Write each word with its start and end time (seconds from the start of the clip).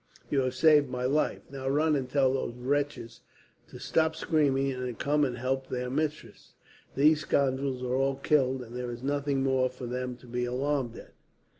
"You 0.31 0.39
have 0.39 0.55
saved 0.55 0.89
my 0.89 1.05
life. 1.05 1.43
Now 1.51 1.67
run 1.67 1.95
and 1.95 2.09
tell 2.09 2.33
those 2.33 2.55
wenches 2.55 3.19
to 3.67 3.77
stop 3.77 4.15
screaming, 4.15 4.71
and 4.71 4.83
to 4.87 4.93
come 4.95 5.23
and 5.23 5.37
help 5.37 5.67
their 5.67 5.91
mistress. 5.91 6.55
These 6.95 7.19
scoundrels 7.21 7.83
are 7.83 7.93
all 7.93 8.15
killed, 8.15 8.63
and 8.63 8.75
there 8.75 8.89
is 8.89 9.03
nothing 9.03 9.43
more 9.43 9.69
for 9.69 9.85
them 9.85 10.15
to 10.17 10.25
be 10.25 10.43
alarmed 10.43 10.95
at." 10.97 11.13